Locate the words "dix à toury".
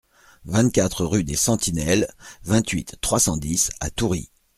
3.37-4.31